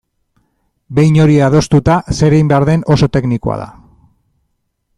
Behin 0.99 1.19
hori 1.25 1.35
adostuta, 1.47 1.97
zer 2.21 2.35
egin 2.39 2.49
behar 2.53 2.65
den 2.71 2.85
oso 2.97 3.09
teknikoa 3.19 3.59
da. 3.65 3.69